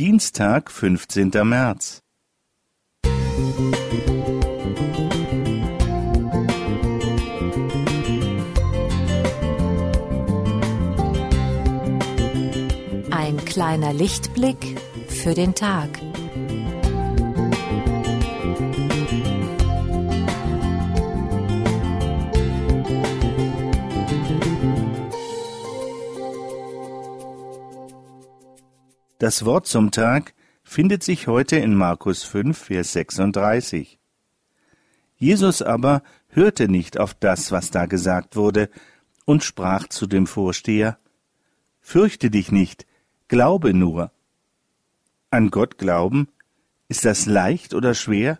Dienstag, 0.00 0.70
15. 0.70 1.28
März. 1.44 2.00
Ein 13.10 13.44
kleiner 13.44 13.92
Lichtblick 13.92 14.80
für 15.06 15.34
den 15.34 15.54
Tag. 15.54 15.90
Das 29.20 29.44
Wort 29.44 29.66
zum 29.66 29.90
Tag 29.90 30.32
findet 30.62 31.02
sich 31.02 31.26
heute 31.26 31.56
in 31.56 31.74
Markus 31.74 32.22
5, 32.22 32.56
Vers 32.56 32.94
36. 32.94 33.98
Jesus 35.14 35.60
aber 35.60 36.02
hörte 36.28 36.68
nicht 36.68 36.98
auf 36.98 37.12
das, 37.12 37.52
was 37.52 37.70
da 37.70 37.84
gesagt 37.84 38.34
wurde, 38.34 38.70
und 39.26 39.44
sprach 39.44 39.88
zu 39.88 40.06
dem 40.06 40.26
Vorsteher, 40.26 40.96
Fürchte 41.82 42.30
dich 42.30 42.50
nicht, 42.50 42.86
glaube 43.28 43.74
nur. 43.74 44.10
An 45.28 45.50
Gott 45.50 45.76
glauben, 45.76 46.28
ist 46.88 47.04
das 47.04 47.26
leicht 47.26 47.74
oder 47.74 47.92
schwer? 47.92 48.38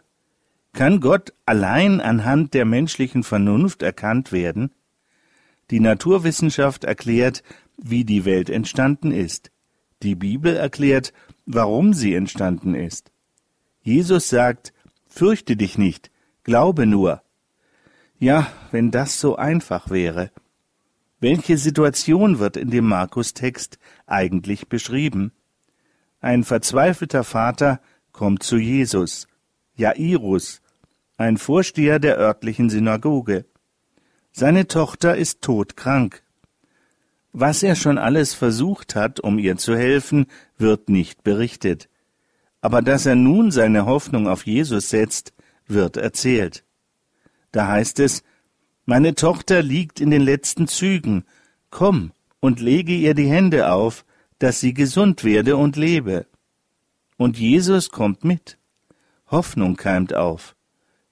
Kann 0.73 1.01
Gott 1.01 1.35
allein 1.45 2.01
anhand 2.01 2.55
der 2.55 2.65
menschlichen 2.65 3.23
Vernunft 3.23 3.83
erkannt 3.83 4.33
werden? 4.33 4.73
Die 5.71 5.81
Naturwissenschaft 5.81 6.85
erklärt, 6.85 7.43
wie 7.77 8.07
die 8.07 8.25
Welt 8.25 8.49
entstanden 8.49 9.13
ist. 9.13 9.51
Die 10.03 10.15
Bibel 10.15 10.57
erklärt, 10.57 11.13
warum 11.47 11.95
sie 11.95 12.15
entstanden 12.15 12.75
ist. 12.75 13.13
Jesus 13.83 14.29
sagt, 14.29 14.73
fürchte 15.07 15.57
dich 15.57 15.79
nicht, 15.79 16.11
glaube 16.45 16.87
nur. 16.87 17.23
Ja, 18.19 18.51
wenn 18.71 18.91
das 18.91 19.21
so 19.21 19.37
einfach 19.37 19.91
wäre. 19.91 20.31
Welche 21.21 21.59
Situation 21.59 22.39
wird 22.39 22.57
in 22.57 22.71
dem 22.71 22.87
Markus-Text 22.87 23.79
eigentlich 24.07 24.69
beschrieben? 24.69 25.33
Ein 26.21 26.45
verzweifelter 26.45 27.25
Vater 27.25 27.81
kommt 28.13 28.43
zu 28.43 28.57
Jesus, 28.57 29.27
Jairus, 29.75 30.61
ein 31.17 31.37
Vorsteher 31.37 31.99
der 31.99 32.17
örtlichen 32.17 32.71
Synagoge. 32.71 33.45
Seine 34.33 34.67
Tochter 34.67 35.17
ist 35.17 35.43
todkrank. 35.43 36.23
Was 37.33 37.63
er 37.63 37.77
schon 37.77 37.99
alles 37.99 38.35
versucht 38.35 38.97
hat, 38.97 39.21
um 39.21 39.39
ihr 39.39 39.57
zu 39.57 39.77
helfen, 39.77 40.27
wird 40.59 40.89
nicht 40.89 41.23
berichtet. 41.23 41.89
Aber 42.61 42.83
dass 42.83 43.07
er 43.07 43.15
nun 43.15 43.51
seine 43.51 43.87
Hoffnung 43.87 44.29
auf 44.29 44.47
Jesus 44.47 44.91
setzt, 44.91 45.33
wird 45.67 45.97
erzählt. 45.97 46.65
Da 47.53 47.69
heißt 47.69 48.01
es, 48.01 48.23
Meine 48.85 49.15
Tochter 49.15 49.63
liegt 49.63 50.01
in 50.01 50.11
den 50.11 50.23
letzten 50.23 50.67
Zügen, 50.67 51.25
komm 51.71 52.13
und 52.41 52.61
lege 52.61 52.95
ihr 52.95 53.15
die 53.15 53.29
Hände 53.29 53.71
auf, 53.73 54.05
dass 54.39 54.59
sie 54.59 54.75
gesund 54.75 55.23
werde 55.23 55.57
und 55.57 55.77
lebe. 55.77 56.27
Und 57.17 57.39
Jesus 57.39 57.91
kommt 57.91 58.25
mit. 58.25 58.59
Hoffnung 59.31 59.77
keimt 59.77 60.15
auf. 60.15 60.57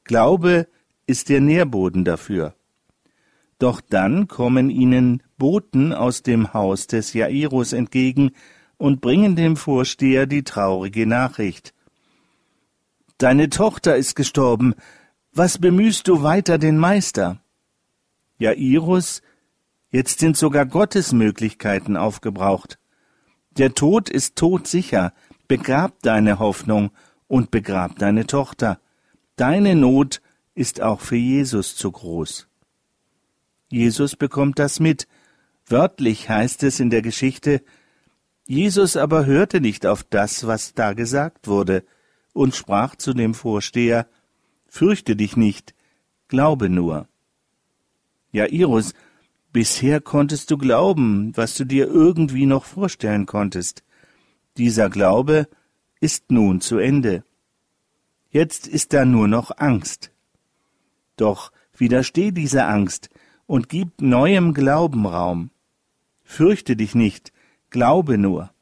Glaube 0.05 0.67
ist 1.07 1.29
der 1.29 1.41
Nährboden 1.41 2.05
dafür. 2.05 2.55
Doch 3.59 3.81
dann 3.81 4.27
kommen 4.27 4.71
ihnen 4.71 5.23
Boten 5.39 5.93
aus 5.93 6.23
dem 6.23 6.53
Haus 6.53 6.87
des 6.87 7.13
Jairus 7.13 7.73
entgegen 7.73 8.33
und 8.77 9.01
bringen 9.01 9.37
dem 9.37 9.57
Vorsteher 9.57 10.27
die 10.27 10.43
traurige 10.43 11.07
Nachricht. 11.07 11.73
Deine 13.19 13.49
Tochter 13.49 13.97
ist 13.97 14.15
gestorben. 14.15 14.75
Was 15.33 15.59
bemühst 15.59 16.07
du 16.09 16.23
weiter 16.23 16.59
den 16.59 16.79
Meister? 16.79 17.41
Jairus, 18.39 19.23
jetzt 19.91 20.21
sind 20.21 20.37
sogar 20.37 20.67
Gottes 20.67 21.13
Möglichkeiten 21.13 21.97
aufgebraucht. 21.97 22.79
Der 23.51 23.75
Tod 23.75 24.09
ist 24.09 24.37
todsicher. 24.37 25.13
Begrab 25.49 25.95
deine 26.03 26.39
Hoffnung 26.39 26.91
und 27.27 27.51
begrab 27.51 27.99
deine 27.99 28.27
Tochter. 28.27 28.81
Deine 29.35 29.75
Not 29.75 30.21
ist 30.55 30.81
auch 30.81 31.01
für 31.01 31.17
Jesus 31.17 31.75
zu 31.75 31.91
groß. 31.91 32.49
Jesus 33.69 34.15
bekommt 34.15 34.59
das 34.59 34.79
mit. 34.79 35.09
Wörtlich 35.69 36.29
heißt 36.29 36.63
es 36.63 36.81
in 36.81 36.91
der 36.91 37.03
Geschichte, 37.03 37.63
Jesus 38.47 38.97
aber 38.97 39.27
hörte 39.27 39.61
nicht 39.61 39.85
auf 39.85 40.03
das, 40.03 40.47
was 40.47 40.73
da 40.73 40.95
gesagt 40.95 41.47
wurde, 41.47 41.85
und 42.33 42.55
sprach 42.55 42.97
zu 42.97 43.13
dem 43.13 43.35
Vorsteher, 43.35 44.07
Fürchte 44.67 45.17
dich 45.17 45.37
nicht, 45.37 45.75
glaube 46.29 46.69
nur. 46.71 47.09
Jairus, 48.33 48.95
bisher 49.53 50.01
konntest 50.01 50.51
du 50.51 50.59
glauben, 50.59 51.33
was 51.37 51.57
du 51.57 51.65
dir 51.65 51.87
irgendwie 51.89 52.47
noch 52.47 52.65
vorstellen 52.65 53.27
konntest. 53.27 53.83
Dieser 54.57 54.89
Glaube 54.91 55.49
ist 56.01 56.31
nun 56.31 56.61
zu 56.61 56.79
Ende. 56.79 57.25
Jetzt 58.31 58.67
ist 58.67 58.93
da 58.93 59.05
nur 59.05 59.29
noch 59.29 59.51
Angst. 59.57 60.11
Doch 61.17 61.53
widersteh 61.77 62.31
dieser 62.31 62.69
Angst, 62.69 63.11
und 63.47 63.69
gib 63.69 64.01
neuem 64.01 64.53
Glauben 64.53 65.07
Raum. 65.07 65.51
Fürchte 66.31 66.77
dich 66.77 66.95
nicht, 66.95 67.33
glaube 67.71 68.19
nur. 68.19 68.53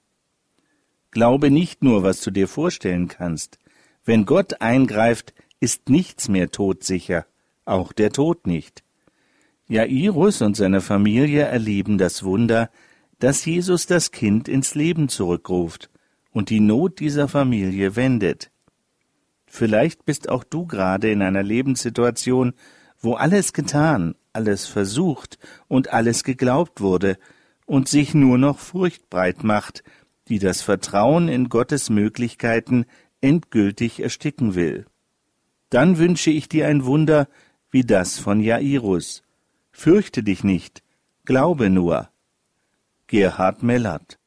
Glaube 1.11 1.51
nicht 1.51 1.83
nur, 1.83 2.05
was 2.05 2.21
du 2.21 2.31
dir 2.31 2.47
vorstellen 2.47 3.09
kannst. 3.09 3.59
Wenn 4.05 4.25
Gott 4.25 4.63
eingreift, 4.63 5.35
ist 5.59 5.91
nichts 5.91 6.29
mehr 6.29 6.51
todsicher, 6.53 7.27
auch 7.65 7.93
der 7.93 8.13
Tod 8.13 8.47
nicht. 8.47 8.85
Jairus 9.67 10.43
und 10.43 10.57
seine 10.57 10.81
Familie 10.81 11.43
erleben 11.43 11.99
das 11.99 12.23
Wunder, 12.23 12.71
dass 13.19 13.45
Jesus 13.45 13.87
das 13.87 14.13
Kind 14.13 14.49
ins 14.49 14.77
Leben 14.77 15.09
zurückruft 15.09 15.91
und 16.31 16.51
die 16.51 16.61
Not 16.61 17.01
dieser 17.01 17.27
Familie 17.27 17.97
wendet. 17.97 18.53
Vielleicht 19.45 20.07
bist 20.07 20.29
auch 20.29 20.45
du 20.45 20.67
gerade 20.67 21.11
in 21.11 21.21
einer 21.21 21.43
Lebenssituation, 21.43 22.55
wo 23.01 23.15
alles 23.15 23.53
getan, 23.53 24.15
alles 24.33 24.67
versucht 24.67 25.37
und 25.67 25.93
alles 25.93 26.23
geglaubt 26.23 26.81
wurde 26.81 27.19
und 27.67 27.89
sich 27.89 28.15
nur 28.15 28.39
noch 28.39 28.59
Furcht 28.59 29.11
breit 29.11 29.45
macht, 29.45 29.85
die 30.29 30.39
das 30.39 30.63
Vertrauen 30.63 31.29
in 31.29 31.49
Gottes 31.49 31.91
Möglichkeiten 31.91 32.87
endgültig 33.21 34.01
ersticken 34.01 34.55
will. 34.55 34.87
Dann 35.69 35.99
wünsche 35.99 36.31
ich 36.31 36.49
dir 36.49 36.67
ein 36.69 36.85
Wunder 36.85 37.29
wie 37.71 37.83
das 37.83 38.19
von 38.19 38.41
Jairus. 38.41 39.23
Fürchte 39.73 40.23
dich 40.23 40.43
nicht, 40.45 40.83
glaube 41.25 41.69
nur. 41.69 42.09
Gerhard 43.09 43.63
Mellert 43.63 44.19